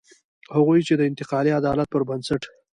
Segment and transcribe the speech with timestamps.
[0.55, 2.41] هغوی چې د انتقالي عدالت پر بنسټ.